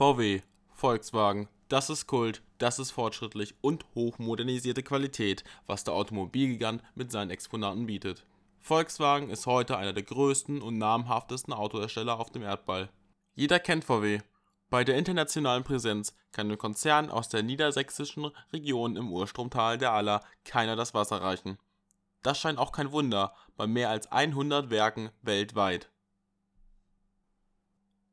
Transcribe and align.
VW, 0.00 0.40
Volkswagen, 0.72 1.46
das 1.68 1.90
ist 1.90 2.06
Kult, 2.06 2.42
das 2.56 2.78
ist 2.78 2.90
fortschrittlich 2.90 3.54
und 3.60 3.84
hochmodernisierte 3.94 4.82
Qualität, 4.82 5.44
was 5.66 5.84
der 5.84 5.92
Automobilgigant 5.92 6.82
mit 6.94 7.12
seinen 7.12 7.28
Exponaten 7.28 7.84
bietet. 7.84 8.24
Volkswagen 8.60 9.28
ist 9.28 9.44
heute 9.44 9.76
einer 9.76 9.92
der 9.92 10.04
größten 10.04 10.62
und 10.62 10.78
namhaftesten 10.78 11.52
Autohersteller 11.52 12.18
auf 12.18 12.30
dem 12.30 12.40
Erdball. 12.40 12.88
Jeder 13.34 13.60
kennt 13.60 13.84
VW. 13.84 14.22
Bei 14.70 14.84
der 14.84 14.96
internationalen 14.96 15.64
Präsenz 15.64 16.14
kann 16.32 16.48
dem 16.48 16.56
Konzern 16.56 17.10
aus 17.10 17.28
der 17.28 17.42
niedersächsischen 17.42 18.30
Region 18.54 18.96
im 18.96 19.12
Urstromtal 19.12 19.76
der 19.76 19.92
Aller 19.92 20.24
keiner 20.46 20.76
das 20.76 20.94
Wasser 20.94 21.20
reichen. 21.20 21.58
Das 22.22 22.38
scheint 22.38 22.58
auch 22.58 22.72
kein 22.72 22.90
Wunder 22.90 23.34
bei 23.58 23.66
mehr 23.66 23.90
als 23.90 24.10
100 24.10 24.70
Werken 24.70 25.10
weltweit. 25.20 25.90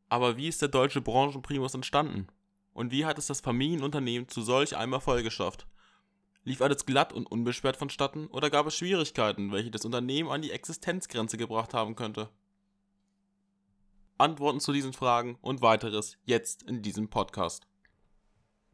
Aber 0.10 0.38
wie 0.38 0.48
ist 0.48 0.62
der 0.62 0.70
deutsche 0.70 1.02
Branchenprimus 1.02 1.74
entstanden? 1.74 2.28
Und 2.74 2.92
wie 2.92 3.06
hat 3.06 3.18
es 3.18 3.28
das 3.28 3.42
Familienunternehmen 3.42 4.28
zu 4.28 4.42
solch 4.42 4.78
einem 4.78 4.94
Erfolg 4.94 5.24
geschafft? 5.24 5.68
Lief 6.44 6.62
alles 6.62 6.86
glatt 6.86 7.12
und 7.12 7.26
unbeschwert 7.26 7.76
vonstatten 7.76 8.28
oder 8.28 8.50
gab 8.50 8.68
es 8.68 8.76
Schwierigkeiten, 8.76 9.52
welche 9.52 9.72
das 9.72 9.84
Unternehmen 9.84 10.30
an 10.30 10.42
die 10.42 10.52
Existenzgrenze 10.52 11.38
gebracht 11.38 11.74
haben 11.74 11.96
könnte? 11.96 12.30
Antworten 14.18 14.60
zu 14.60 14.72
diesen 14.72 14.94
Fragen 14.94 15.38
und 15.42 15.62
weiteres 15.62 16.18
jetzt 16.24 16.64
in 16.64 16.82
diesem 16.82 17.10
Podcast. 17.10 17.68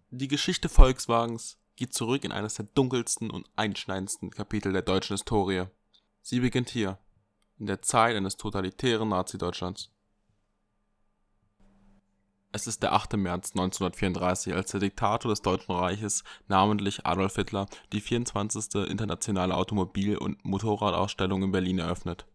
Die 0.09 0.27
Geschichte 0.27 0.69
Volkswagens 0.69 1.57
geht 1.75 1.93
zurück 1.93 2.23
in 2.23 2.31
eines 2.31 2.55
der 2.55 2.65
dunkelsten 2.65 3.31
und 3.31 3.49
einschneidendsten 3.55 4.29
Kapitel 4.29 4.71
der 4.71 4.83
deutschen 4.83 5.15
Historie. 5.15 5.65
Sie 6.21 6.39
beginnt 6.39 6.69
hier, 6.69 6.99
in 7.57 7.65
der 7.65 7.81
Zeit 7.81 8.15
eines 8.15 8.37
totalitären 8.37 9.09
Nazi-Deutschlands. 9.09 9.92
Es 12.55 12.67
ist 12.67 12.83
der 12.83 12.93
8. 12.93 13.13
März 13.13 13.53
1934, 13.53 14.53
als 14.53 14.69
der 14.69 14.79
Diktator 14.79 15.31
des 15.31 15.41
Deutschen 15.41 15.71
Reiches, 15.71 16.23
namentlich 16.47 17.03
Adolf 17.03 17.35
Hitler, 17.35 17.65
die 17.91 17.99
24. 17.99 18.75
Internationale 18.91 19.57
Automobil- 19.57 20.19
und 20.19 20.45
Motorradausstellung 20.45 21.41
in 21.41 21.51
Berlin 21.51 21.79
eröffnet. 21.79 22.27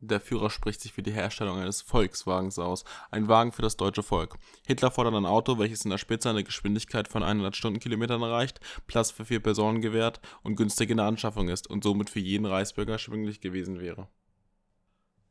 Der 0.00 0.20
Führer 0.20 0.50
spricht 0.50 0.80
sich 0.80 0.92
für 0.92 1.04
die 1.04 1.12
Herstellung 1.12 1.60
eines 1.60 1.80
Volkswagens 1.80 2.58
aus, 2.58 2.84
ein 3.12 3.28
Wagen 3.28 3.52
für 3.52 3.62
das 3.62 3.76
deutsche 3.76 4.02
Volk. 4.02 4.36
Hitler 4.66 4.90
fordert 4.90 5.14
ein 5.14 5.26
Auto, 5.26 5.60
welches 5.60 5.84
in 5.84 5.92
der 5.92 5.98
Spitze 5.98 6.28
eine 6.28 6.42
Geschwindigkeit 6.42 7.06
von 7.06 7.22
100 7.22 7.54
Stundenkilometern 7.54 8.22
erreicht, 8.22 8.58
Platz 8.88 9.12
für 9.12 9.24
vier 9.24 9.40
Personen 9.40 9.80
gewährt 9.80 10.20
und 10.42 10.56
günstig 10.56 10.90
in 10.90 10.96
der 10.96 11.06
Anschaffung 11.06 11.48
ist 11.50 11.70
und 11.70 11.84
somit 11.84 12.10
für 12.10 12.18
jeden 12.18 12.46
Reichsbürger 12.46 12.94
erschwinglich 12.94 13.40
gewesen 13.40 13.78
wäre 13.78 14.08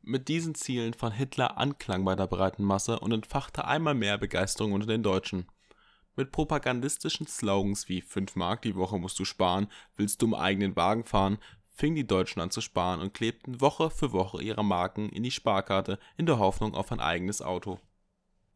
mit 0.02 0.28
diesen 0.28 0.54
Zielen 0.54 0.94
fand 0.94 1.14
Hitler 1.14 1.58
Anklang 1.58 2.04
bei 2.04 2.14
der 2.14 2.26
breiten 2.26 2.64
Masse 2.64 3.00
und 3.00 3.12
entfachte 3.12 3.64
einmal 3.64 3.94
mehr 3.94 4.18
Begeisterung 4.18 4.72
unter 4.72 4.86
den 4.86 5.02
Deutschen. 5.02 5.46
Mit 6.16 6.32
propagandistischen 6.32 7.26
Slogans 7.26 7.88
wie 7.88 8.00
5 8.00 8.36
Mark 8.36 8.62
die 8.62 8.76
Woche 8.76 8.98
musst 8.98 9.18
du 9.18 9.24
sparen, 9.24 9.68
willst 9.96 10.20
du 10.22 10.26
im 10.26 10.34
eigenen 10.34 10.76
Wagen 10.76 11.04
fahren, 11.04 11.38
fingen 11.66 11.96
die 11.96 12.06
Deutschen 12.06 12.42
an 12.42 12.50
zu 12.50 12.60
sparen 12.60 13.00
und 13.00 13.14
klebten 13.14 13.60
Woche 13.60 13.90
für 13.90 14.12
Woche 14.12 14.42
ihre 14.42 14.64
Marken 14.64 15.08
in 15.08 15.22
die 15.22 15.30
Sparkarte 15.30 15.98
in 16.16 16.26
der 16.26 16.38
Hoffnung 16.38 16.74
auf 16.74 16.92
ein 16.92 17.00
eigenes 17.00 17.40
Auto. 17.40 17.80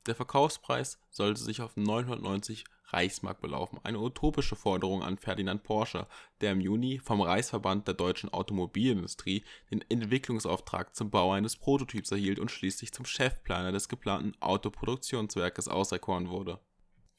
Der 0.07 0.15
Verkaufspreis 0.15 0.99
sollte 1.11 1.41
sich 1.43 1.63
auf 1.63 1.77
990 1.77 2.65
Reichsmark 2.95 3.41
belaufen, 3.41 3.81
eine 3.83 3.99
utopische 3.99 4.57
Forderung 4.57 5.03
an 5.03 5.19
Ferdinand 5.19 5.65
Porsche, 5.65 6.07
der 6.41 6.53
im 6.53 6.61
Juni 6.61 7.01
vom 7.01 7.21
Reichsverband 7.21 7.89
der 7.89 7.95
deutschen 7.95 8.33
Automobilindustrie 8.33 9.45
den 9.71 9.85
Entwicklungsauftrag 9.91 10.95
zum 10.95 11.11
Bau 11.11 11.33
eines 11.33 11.57
Prototyps 11.57 12.13
erhielt 12.13 12.39
und 12.39 12.51
schließlich 12.51 12.93
zum 12.93 13.05
Chefplaner 13.05 13.73
des 13.73 13.89
geplanten 13.89 14.33
Autoproduktionswerkes 14.41 15.69
auserkoren 15.69 16.29
wurde. 16.29 16.61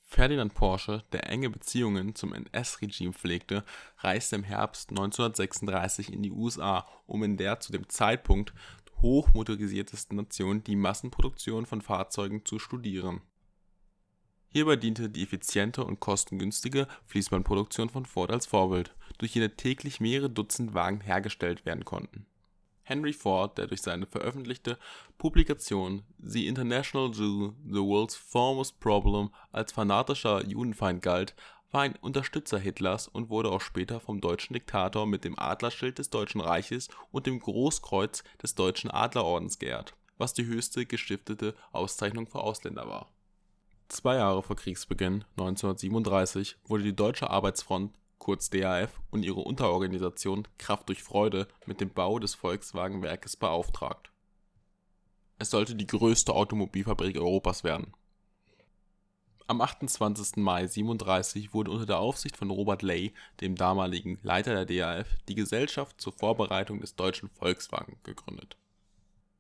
Ferdinand 0.08 0.54
Porsche, 0.54 1.04
der 1.12 1.30
enge 1.30 1.50
Beziehungen 1.50 2.16
zum 2.16 2.34
NS-Regime 2.34 3.12
pflegte, 3.12 3.66
reiste 3.98 4.36
im 4.36 4.44
Herbst 4.44 4.92
1936 4.92 6.14
in 6.14 6.24
die 6.24 6.32
USA, 6.32 6.88
um 7.06 7.24
in 7.24 7.38
der 7.38 7.60
zu 7.60 7.72
dem 7.72 7.90
Zeitpunkt 7.90 8.54
hochmotorisiertesten 9.02 10.16
Nation 10.16 10.64
die 10.64 10.78
Massenproduktion 10.78 11.66
von 11.66 11.82
Fahrzeugen 11.82 12.46
zu 12.46 12.60
studieren 12.60 13.22
Hierbei 14.56 14.78
diente 14.78 15.10
die 15.10 15.22
effiziente 15.22 15.84
und 15.84 16.00
kostengünstige 16.00 16.88
Fließbandproduktion 17.08 17.90
von 17.90 18.06
Ford 18.06 18.32
als 18.32 18.46
Vorbild, 18.46 18.96
durch 19.18 19.34
die 19.34 19.46
täglich 19.50 20.00
mehrere 20.00 20.30
Dutzend 20.30 20.74
Wagen 20.74 21.02
hergestellt 21.02 21.66
werden 21.66 21.84
konnten. 21.84 22.26
Henry 22.84 23.12
Ford, 23.12 23.58
der 23.58 23.68
durch 23.68 23.82
seine 23.82 24.06
veröffentlichte 24.06 24.80
Publikation 25.18 26.04
The 26.20 26.48
International 26.48 27.12
Jew– 27.12 27.52
The 27.66 27.82
World's 27.82 28.16
Foremost 28.16 28.80
Problem 28.80 29.30
als 29.52 29.74
fanatischer 29.74 30.46
Judenfeind 30.46 31.02
galt, 31.02 31.36
war 31.72 31.82
ein 31.82 31.98
Unterstützer 31.98 32.58
Hitlers 32.58 33.10
und 33.10 33.30
wurde 33.30 33.52
auch 33.52 33.60
später 33.60 34.00
vom 34.00 34.22
deutschen 34.22 34.54
Diktator 34.54 35.06
mit 35.06 35.26
dem 35.26 35.38
Adlerschild 35.38 36.00
des 36.00 36.12
Deutschen 36.12 36.40
Reiches 36.40 36.88
und 37.12 37.26
dem 37.26 37.42
Großkreuz 37.42 38.24
des 38.42 38.56
Deutschen 38.56 38.90
Adlerordens 38.90 39.60
geehrt, 39.60 39.96
was 40.18 40.34
die 40.34 40.46
höchste 40.46 40.86
gestiftete 40.86 41.56
Auszeichnung 41.74 42.26
für 42.26 42.40
Ausländer 42.40 42.88
war 42.88 43.10
Zwei 43.88 44.16
Jahre 44.16 44.42
vor 44.42 44.56
Kriegsbeginn, 44.56 45.26
1937, 45.38 46.58
wurde 46.66 46.84
die 46.84 46.96
Deutsche 46.96 47.30
Arbeitsfront 47.30 47.94
kurz 48.18 48.50
(DAF) 48.50 49.00
und 49.12 49.24
ihre 49.24 49.42
Unterorganisation 49.42 50.48
Kraft 50.58 50.90
durch 50.90 51.04
Freude 51.04 51.48
mit 51.68 51.82
dem 51.82 51.92
Bau 51.92 52.18
des 52.18 52.34
Volkswagenwerkes 52.34 53.36
beauftragt. 53.36 54.12
Es 55.38 55.52
sollte 55.52 55.76
die 55.76 55.86
größte 55.86 56.34
Automobilfabrik 56.34 57.18
Europas 57.18 57.64
werden. 57.64 57.94
Am 59.48 59.62
28. 59.62 60.38
Mai 60.38 60.62
1937 60.62 61.54
wurde 61.54 61.70
unter 61.70 61.86
der 61.86 62.00
Aufsicht 62.00 62.36
von 62.36 62.50
Robert 62.50 62.82
Ley, 62.82 63.14
dem 63.42 63.56
damaligen 63.56 64.18
Leiter 64.24 64.66
der 64.66 64.66
DAF, 64.66 65.08
die 65.28 65.36
Gesellschaft 65.36 66.02
zur 66.02 66.14
Vorbereitung 66.14 66.82
des 66.82 66.96
Deutschen 66.96 67.30
Volkswagen 67.30 67.98
gegründet 68.02 68.58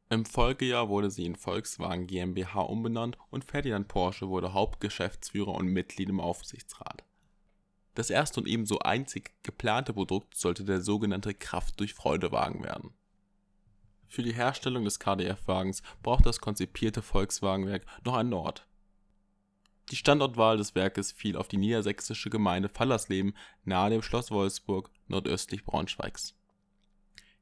im 0.09 0.25
Folgejahr 0.25 0.88
wurde 0.88 1.09
sie 1.09 1.25
in 1.25 1.35
Volkswagen 1.35 2.05
GmbH 2.05 2.61
umbenannt 2.61 3.17
und 3.31 3.43
Ferdinand 3.43 3.88
Porsche 3.88 4.29
wurde 4.29 4.53
Hauptgeschäftsführer 4.53 5.53
und 5.53 5.67
Mitglied 5.67 6.09
im 6.09 6.19
Aufsichtsrat. 6.19 7.03
Das 7.95 8.09
erste 8.09 8.41
und 8.41 8.47
ebenso 8.47 8.79
einzig 8.79 9.31
geplante 9.41 9.94
Produkt 9.94 10.35
sollte 10.35 10.63
der 10.63 10.81
sogenannte 10.81 11.33
Kraft-durch-Freude-Wagen 11.33 12.63
werden. 12.63 12.94
Für 14.07 14.21
die 14.21 14.33
Herstellung 14.33 14.83
des 14.83 14.99
KdF-Wagens 14.99 15.81
brauchte 16.03 16.25
das 16.25 16.39
konzipierte 16.39 17.01
Volkswagenwerk 17.01 17.85
noch 18.03 18.15
einen 18.15 18.33
Ort. 18.33 18.67
Die 19.89 19.95
Standortwahl 19.95 20.57
des 20.57 20.75
Werkes 20.75 21.11
fiel 21.11 21.35
auf 21.35 21.47
die 21.47 21.57
niedersächsische 21.57 22.29
Gemeinde 22.29 22.69
Fallersleben 22.69 23.35
nahe 23.63 23.89
dem 23.89 24.01
Schloss 24.01 24.29
Wolfsburg 24.29 24.91
nordöstlich 25.07 25.63
Braunschweigs 25.63 26.35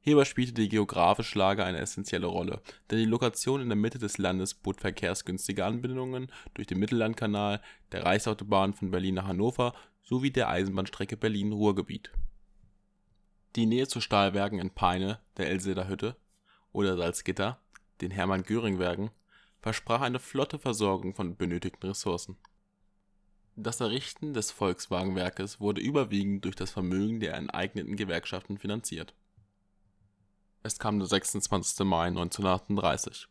Hierbei 0.05 0.25
spielte 0.25 0.51
die 0.51 0.67
geografische 0.67 1.39
Lage 1.39 1.63
eine 1.63 1.77
essentielle 1.77 2.27
Rolle, 2.27 2.61
denn 2.91 2.99
die 2.99 3.05
Lokation 3.05 3.61
in 3.61 3.69
der 3.69 3.77
Mitte 3.77 3.99
des 3.99 4.17
Landes 4.17 4.53
bot 4.53 4.81
verkehrsgünstige 4.81 5.63
Anbindungen 5.63 6.29
durch 6.55 6.67
den 6.67 6.79
Mittellandkanal, 6.79 7.61
der 7.93 8.03
Reichsautobahn 8.03 8.73
von 8.73 8.91
Berlin 8.91 9.15
nach 9.15 9.27
Hannover 9.27 9.73
sowie 10.01 10.29
der 10.29 10.49
Eisenbahnstrecke 10.49 11.15
Berlin-Ruhrgebiet. 11.15 12.11
Die 13.55 13.65
Nähe 13.65 13.87
zu 13.87 14.01
Stahlwerken 14.01 14.59
in 14.59 14.71
Peine, 14.71 15.19
der 15.37 15.49
Elsäder 15.49 15.87
Hütte 15.87 16.17
oder 16.73 16.97
Salzgitter, 16.97 17.61
den 18.01 18.11
Hermann-Göring-Werken, 18.11 19.09
versprach 19.61 20.01
eine 20.01 20.19
flotte 20.19 20.59
Versorgung 20.59 21.15
von 21.15 21.37
benötigten 21.37 21.87
Ressourcen. 21.87 22.35
Das 23.55 23.79
Errichten 23.79 24.33
des 24.33 24.51
Volkswagenwerkes 24.51 25.61
wurde 25.61 25.79
überwiegend 25.79 26.43
durch 26.43 26.57
das 26.57 26.71
Vermögen 26.71 27.21
der 27.21 27.35
enteigneten 27.35 27.95
Gewerkschaften 27.95 28.57
finanziert 28.57 29.13
es 30.63 30.79
kam 30.79 30.97
der 30.97 31.07
26. 31.07 31.85
Mai 31.85 32.07
1938. 32.07 33.27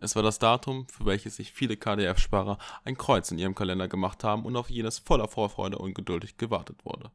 Es 0.00 0.14
war 0.16 0.22
das 0.22 0.38
Datum, 0.38 0.88
für 0.88 1.06
welches 1.06 1.36
sich 1.36 1.52
viele 1.52 1.76
KdF-Sparer 1.76 2.58
ein 2.84 2.98
Kreuz 2.98 3.30
in 3.30 3.38
ihrem 3.38 3.54
Kalender 3.54 3.88
gemacht 3.88 4.22
haben 4.24 4.44
und 4.44 4.56
auf 4.56 4.68
jenes 4.68 4.98
voller 4.98 5.28
Vorfreude 5.28 5.78
ungeduldig 5.78 6.36
gewartet 6.36 6.84
wurde. 6.84 7.10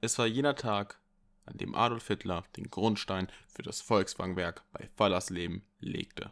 Es 0.00 0.18
war 0.18 0.26
jener 0.26 0.56
Tag, 0.56 1.00
an 1.46 1.58
dem 1.58 1.74
Adolf 1.74 2.06
Hitler 2.08 2.44
den 2.56 2.70
Grundstein 2.70 3.28
für 3.46 3.62
das 3.62 3.82
Volkswagenwerk 3.82 4.64
bei 4.72 4.88
Fallersleben 4.96 5.62
legte. 5.80 6.30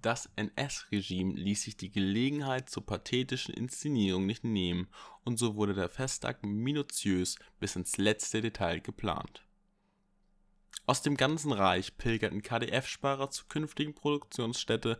Das 0.00 0.28
NS-Regime 0.34 1.34
ließ 1.34 1.62
sich 1.62 1.76
die 1.76 1.92
Gelegenheit 1.92 2.68
zur 2.68 2.84
pathetischen 2.84 3.54
Inszenierung 3.54 4.26
nicht 4.26 4.42
nehmen, 4.42 4.88
und 5.24 5.38
so 5.38 5.54
wurde 5.54 5.74
der 5.74 5.88
Festtag 5.88 6.44
minutiös 6.44 7.36
bis 7.60 7.76
ins 7.76 7.98
letzte 7.98 8.40
Detail 8.40 8.80
geplant 8.80 9.44
aus 10.86 11.02
dem 11.02 11.16
ganzen 11.16 11.52
Reich 11.52 11.96
pilgerten 11.96 12.42
KdF-Sparer 12.42 13.30
zur 13.30 13.48
künftigen 13.48 13.94
Produktionsstätte, 13.94 14.98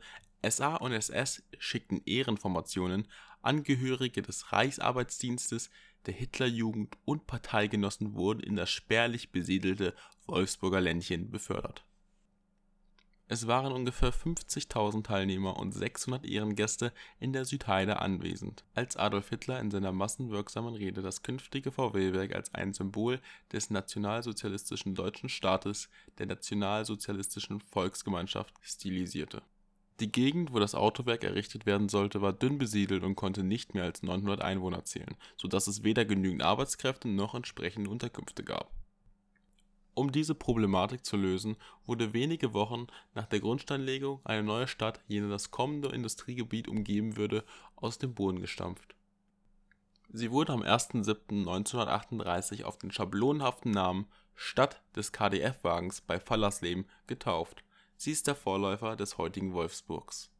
SA 0.48 0.76
und 0.76 0.92
SS 0.92 1.42
schickten 1.58 2.02
Ehrenformationen, 2.04 3.08
Angehörige 3.42 4.22
des 4.22 4.52
Reichsarbeitsdienstes, 4.52 5.70
der 6.06 6.14
Hitlerjugend 6.14 6.96
und 7.04 7.26
Parteigenossen 7.26 8.14
wurden 8.14 8.40
in 8.40 8.56
das 8.56 8.70
spärlich 8.70 9.32
besiedelte 9.32 9.94
Wolfsburger 10.26 10.80
Ländchen 10.80 11.30
befördert. 11.30 11.84
Es 13.28 13.46
waren 13.46 13.72
ungefähr 13.72 14.12
50.000 14.12 15.04
Teilnehmer 15.04 15.56
und 15.56 15.72
600 15.72 16.26
Ehrengäste 16.26 16.92
in 17.18 17.32
der 17.32 17.44
Südheide 17.44 18.00
anwesend, 18.00 18.64
als 18.74 18.96
Adolf 18.96 19.30
Hitler 19.30 19.58
in 19.60 19.70
seiner 19.70 19.92
massenwirksamen 19.92 20.74
Rede 20.74 21.00
das 21.00 21.22
künftige 21.22 21.72
VW-Werk 21.72 22.34
als 22.34 22.52
ein 22.52 22.74
Symbol 22.74 23.20
des 23.50 23.70
nationalsozialistischen 23.70 24.94
deutschen 24.94 25.28
Staates, 25.28 25.88
der 26.18 26.26
Nationalsozialistischen 26.26 27.60
Volksgemeinschaft 27.60 28.54
stilisierte. 28.60 29.42
Die 30.00 30.10
Gegend, 30.10 30.52
wo 30.52 30.58
das 30.58 30.74
Autowerk 30.74 31.22
errichtet 31.22 31.64
werden 31.64 31.88
sollte, 31.88 32.20
war 32.22 32.32
dünn 32.32 32.58
besiedelt 32.58 33.04
und 33.04 33.14
konnte 33.14 33.44
nicht 33.44 33.72
mehr 33.72 33.84
als 33.84 34.02
900 34.02 34.42
Einwohner 34.42 34.84
zählen, 34.84 35.16
so 35.36 35.48
dass 35.48 35.68
es 35.68 35.84
weder 35.84 36.04
genügend 36.04 36.42
Arbeitskräfte 36.42 37.08
noch 37.08 37.34
entsprechende 37.34 37.88
Unterkünfte 37.88 38.42
gab 38.42 38.70
um 40.02 40.10
diese 40.10 40.34
Problematik 40.34 41.06
zu 41.06 41.16
lösen, 41.16 41.56
wurde 41.86 42.12
wenige 42.12 42.54
Wochen 42.54 42.88
nach 43.14 43.26
der 43.26 43.38
Grundsteinlegung 43.38 44.20
eine 44.24 44.42
neue 44.42 44.66
Stadt, 44.66 45.00
jene 45.06 45.28
das 45.28 45.52
kommende 45.52 45.90
Industriegebiet 45.90 46.66
umgeben 46.66 47.16
würde, 47.16 47.44
aus 47.76 47.98
dem 47.98 48.12
Boden 48.12 48.40
gestampft. 48.40 48.96
Sie 50.08 50.32
wurde 50.32 50.54
am 50.54 50.64
1. 50.64 51.06
auf 52.64 52.78
den 52.78 52.90
schablonenhaften 52.90 53.70
Namen 53.70 54.08
Stadt 54.34 54.82
des 54.96 55.12
KdF-Wagens 55.12 56.00
bei 56.00 56.18
Fallersleben 56.18 56.86
getauft. 57.06 57.62
Sie 57.96 58.10
ist 58.10 58.26
der 58.26 58.34
Vorläufer 58.34 58.96
des 58.96 59.18
heutigen 59.18 59.52
Wolfsburgs. 59.52 60.32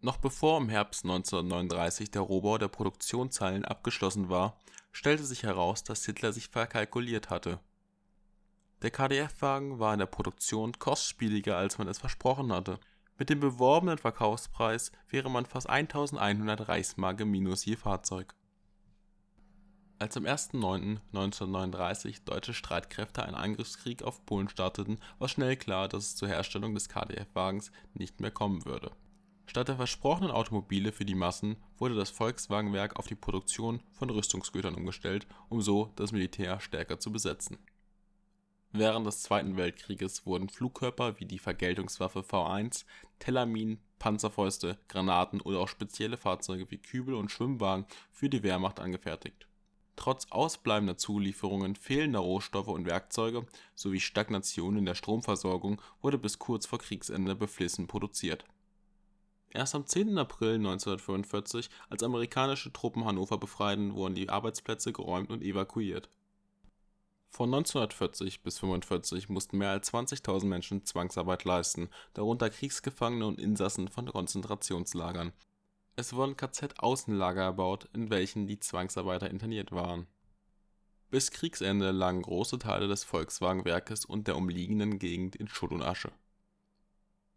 Noch 0.00 0.18
bevor 0.18 0.58
im 0.58 0.68
Herbst 0.68 1.04
1939 1.04 2.12
der 2.12 2.22
Rohbau 2.22 2.56
der 2.56 2.68
Produktionshallen 2.68 3.64
abgeschlossen 3.64 4.28
war, 4.28 4.56
stellte 4.92 5.24
sich 5.24 5.42
heraus, 5.42 5.82
dass 5.82 6.06
Hitler 6.06 6.32
sich 6.32 6.46
verkalkuliert 6.46 7.30
hatte 7.30 7.58
der 8.82 8.90
KdF-Wagen 8.92 9.80
war 9.80 9.92
in 9.92 9.98
der 9.98 10.06
Produktion 10.06 10.72
kostspieliger 10.78 11.56
als 11.56 11.78
man 11.78 11.88
es 11.88 11.98
versprochen 11.98 12.52
hatte. 12.52 12.78
Mit 13.18 13.30
dem 13.30 13.40
beworbenen 13.40 13.98
Verkaufspreis 13.98 14.92
wäre 15.08 15.28
man 15.28 15.46
fast 15.46 15.68
1100 15.68 16.68
Reichsmark 16.68 17.20
im 17.20 17.32
Minus 17.32 17.64
je 17.64 17.74
Fahrzeug. 17.74 18.32
Als 19.98 20.16
am 20.16 20.26
1.9.1939 20.26 22.22
deutsche 22.24 22.54
Streitkräfte 22.54 23.24
einen 23.24 23.34
Angriffskrieg 23.34 24.04
auf 24.04 24.24
Polen 24.24 24.48
starteten, 24.48 25.00
war 25.18 25.26
schnell 25.26 25.56
klar, 25.56 25.88
dass 25.88 26.04
es 26.04 26.16
zur 26.16 26.28
Herstellung 26.28 26.74
des 26.74 26.88
KdF-Wagens 26.88 27.72
nicht 27.94 28.20
mehr 28.20 28.30
kommen 28.30 28.64
würde. 28.64 28.92
Statt 29.46 29.66
der 29.66 29.74
versprochenen 29.74 30.30
Automobile 30.30 30.92
für 30.92 31.04
die 31.04 31.16
Massen 31.16 31.56
wurde 31.78 31.96
das 31.96 32.10
Volkswagenwerk 32.10 32.96
auf 32.96 33.08
die 33.08 33.16
Produktion 33.16 33.82
von 33.90 34.10
Rüstungsgütern 34.10 34.76
umgestellt, 34.76 35.26
um 35.48 35.62
so 35.62 35.90
das 35.96 36.12
Militär 36.12 36.60
stärker 36.60 37.00
zu 37.00 37.10
besetzen 37.10 37.58
Während 38.72 39.06
des 39.06 39.22
Zweiten 39.22 39.56
Weltkrieges 39.56 40.26
wurden 40.26 40.50
Flugkörper 40.50 41.18
wie 41.18 41.24
die 41.24 41.38
Vergeltungswaffe 41.38 42.20
V1, 42.20 42.84
Tellerminen, 43.18 43.80
Panzerfäuste, 43.98 44.78
Granaten 44.88 45.40
oder 45.40 45.60
auch 45.60 45.68
spezielle 45.68 46.18
Fahrzeuge 46.18 46.70
wie 46.70 46.78
Kübel 46.78 47.14
und 47.14 47.30
Schwimmwagen 47.30 47.86
für 48.12 48.28
die 48.28 48.42
Wehrmacht 48.42 48.78
angefertigt. 48.78 49.46
Trotz 49.96 50.26
ausbleibender 50.30 50.96
Zulieferungen, 50.96 51.74
fehlender 51.74 52.20
Rohstoffe 52.20 52.68
und 52.68 52.86
Werkzeuge 52.86 53.46
sowie 53.74 54.00
Stagnation 54.00 54.76
in 54.76 54.84
der 54.84 54.94
Stromversorgung 54.94 55.80
wurde 56.02 56.18
bis 56.18 56.38
kurz 56.38 56.66
vor 56.66 56.78
Kriegsende 56.78 57.34
beflissen 57.34 57.88
produziert. 57.88 58.44
Erst 59.50 59.74
am 59.74 59.86
10. 59.86 60.18
April 60.18 60.56
1945, 60.56 61.70
als 61.88 62.02
amerikanische 62.02 62.72
Truppen 62.72 63.06
Hannover 63.06 63.38
befreiten, 63.38 63.94
wurden 63.94 64.14
die 64.14 64.28
Arbeitsplätze 64.28 64.92
geräumt 64.92 65.30
und 65.30 65.42
evakuiert 65.42 66.10
von 67.30 67.54
1940 67.54 68.42
bis 68.42 68.56
1945 68.56 69.28
mussten 69.28 69.58
mehr 69.58 69.70
als 69.70 69.92
20.000 69.92 70.46
Menschen 70.46 70.84
Zwangsarbeit 70.84 71.44
leisten, 71.44 71.88
darunter 72.14 72.50
Kriegsgefangene 72.50 73.26
und 73.26 73.38
Insassen 73.38 73.88
von 73.88 74.06
Konzentrationslagern. 74.06 75.32
Es 75.94 76.14
wurden 76.14 76.36
KZ-Außenlager 76.36 77.42
erbaut, 77.42 77.88
in 77.92 78.10
welchen 78.10 78.46
die 78.46 78.58
Zwangsarbeiter 78.58 79.30
interniert 79.30 79.72
waren. 79.72 80.06
Bis 81.10 81.30
Kriegsende 81.30 81.90
lagen 81.90 82.22
große 82.22 82.58
Teile 82.58 82.88
des 82.88 83.04
Volkswagenwerkes 83.04 84.04
und 84.04 84.26
der 84.26 84.36
umliegenden 84.36 84.98
Gegend 84.98 85.36
in 85.36 85.48
Schutt 85.48 85.70
und 85.70 85.82
Asche. 85.82 86.12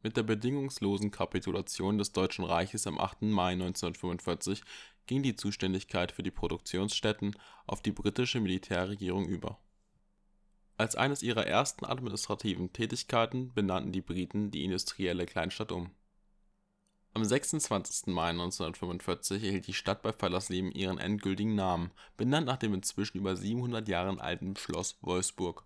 Mit 0.03 0.17
der 0.17 0.23
bedingungslosen 0.23 1.11
Kapitulation 1.11 1.97
des 1.97 2.11
Deutschen 2.11 2.43
Reiches 2.43 2.87
am 2.87 2.97
8. 2.97 3.23
Mai 3.23 3.51
1945 3.51 4.63
ging 5.05 5.21
die 5.21 5.35
Zuständigkeit 5.35 6.11
für 6.11 6.23
die 6.23 6.31
Produktionsstätten 6.31 7.35
auf 7.67 7.81
die 7.81 7.91
britische 7.91 8.39
Militärregierung 8.39 9.25
über 9.25 9.59
als 10.81 10.95
eines 10.95 11.21
ihrer 11.21 11.45
ersten 11.45 11.85
administrativen 11.85 12.73
Tätigkeiten 12.73 13.53
benannten 13.53 13.91
die 13.91 14.01
Briten 14.01 14.49
die 14.49 14.63
industrielle 14.63 15.27
Kleinstadt 15.27 15.71
um. 15.71 15.91
Am 17.13 17.23
26. 17.23 18.07
Mai 18.07 18.29
1945 18.29 19.43
erhielt 19.43 19.67
die 19.67 19.73
Stadt 19.73 20.01
bei 20.01 20.11
Fallersleben 20.11 20.71
ihren 20.71 20.97
endgültigen 20.97 21.53
Namen, 21.53 21.91
benannt 22.17 22.47
nach 22.47 22.57
dem 22.57 22.73
inzwischen 22.73 23.19
über 23.19 23.35
700 23.35 23.87
Jahre 23.87 24.19
alten 24.19 24.55
Schloss 24.55 24.97
Wolfsburg. 25.01 25.65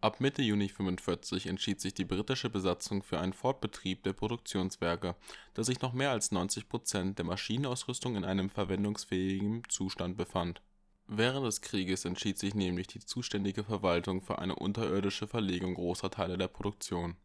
Ab 0.00 0.20
Mitte 0.20 0.42
Juni 0.42 0.64
1945 0.64 1.46
entschied 1.46 1.80
sich 1.80 1.94
die 1.94 2.04
britische 2.04 2.50
Besatzung 2.50 3.04
für 3.04 3.20
einen 3.20 3.32
Fortbetrieb 3.32 4.02
der 4.02 4.12
Produktionswerke, 4.12 5.14
da 5.54 5.62
sich 5.62 5.80
noch 5.80 5.92
mehr 5.92 6.10
als 6.10 6.32
90 6.32 6.68
Prozent 6.68 7.18
der 7.18 7.26
Maschinenausrüstung 7.26 8.16
in 8.16 8.24
einem 8.24 8.50
verwendungsfähigen 8.50 9.62
Zustand 9.68 10.16
befand 10.16 10.62
Während 11.08 11.46
des 11.46 11.60
Krieges 11.60 12.04
entschied 12.04 12.36
sich 12.36 12.54
nämlich 12.54 12.88
die 12.88 12.98
zuständige 12.98 13.62
Verwaltung 13.62 14.22
für 14.22 14.38
eine 14.40 14.56
unterirdische 14.56 15.28
Verlegung 15.28 15.74
großer 15.74 16.10
Teile 16.10 16.36
der 16.36 16.48
Produktion. 16.48 17.16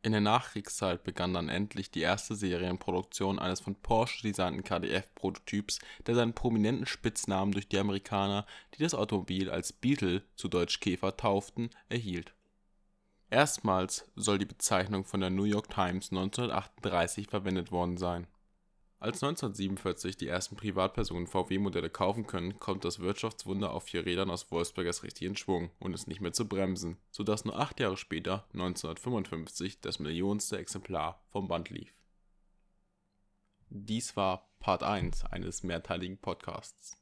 In 0.00 0.12
der 0.12 0.22
Nachkriegszeit 0.22 1.04
begann 1.04 1.34
dann 1.34 1.50
endlich 1.50 1.90
die 1.90 2.00
erste 2.00 2.34
Serienproduktion 2.34 3.38
eines 3.38 3.60
von 3.60 3.76
Porsche 3.76 4.22
designten 4.22 4.64
KdF-Prototyps, 4.64 5.80
der 6.06 6.14
seinen 6.14 6.32
prominenten 6.32 6.86
Spitznamen 6.86 7.52
durch 7.52 7.68
die 7.68 7.78
Amerikaner, 7.78 8.46
die 8.74 8.82
das 8.82 8.94
Automobil 8.94 9.50
als 9.50 9.72
Beetle 9.72 10.22
zu 10.34 10.48
deutsch 10.48 10.80
Käfer 10.80 11.16
tauften, 11.16 11.70
erhielt. 11.88 12.34
Erstmals 13.30 14.10
soll 14.16 14.38
die 14.38 14.46
Bezeichnung 14.46 15.04
von 15.04 15.20
der 15.20 15.30
New 15.30 15.44
York 15.44 15.70
Times 15.70 16.10
1938 16.10 17.28
verwendet 17.28 17.70
worden 17.70 17.96
sein 17.96 18.26
als 19.02 19.20
1947 19.20 20.16
die 20.16 20.28
ersten 20.28 20.54
Privatpersonen 20.54 21.26
VW-Modelle 21.26 21.90
kaufen 21.90 22.24
können, 22.28 22.60
kommt 22.60 22.84
das 22.84 23.00
Wirtschaftswunder 23.00 23.72
auf 23.72 23.84
vier 23.84 24.06
Rädern 24.06 24.30
aus 24.30 24.48
Wolfsburg 24.52 24.86
erst 24.86 25.02
richtig 25.02 25.26
in 25.26 25.36
Schwung 25.36 25.70
und 25.80 25.92
ist 25.92 26.06
nicht 26.06 26.20
mehr 26.20 26.32
zu 26.32 26.48
bremsen, 26.48 26.98
sodass 27.10 27.44
nur 27.44 27.58
acht 27.58 27.80
Jahre 27.80 27.96
später, 27.96 28.44
1955, 28.52 29.80
das 29.80 29.98
millionste 29.98 30.56
Exemplar 30.56 31.20
vom 31.30 31.48
Band 31.48 31.70
lief. 31.70 31.92
Dies 33.70 34.16
war 34.16 34.48
Part 34.60 34.84
1 34.84 35.24
eines 35.24 35.64
mehrteiligen 35.64 36.18
Podcasts. 36.18 37.01